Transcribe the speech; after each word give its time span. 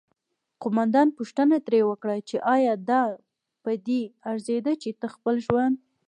قوماندان 0.61 1.07
پوښتنه 1.17 1.55
ترې 1.67 1.81
وکړه 1.89 2.15
چې 2.29 2.35
آیا 2.55 2.73
دا 2.89 3.01
پدې 3.63 4.01
ارزیده 4.29 4.73
چې 4.81 4.89
ته 4.99 5.07
خپل 5.15 5.35
ژوند 5.45 5.75